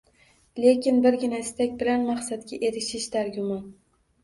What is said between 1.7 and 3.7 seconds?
bilan maqsadga erishish dargumon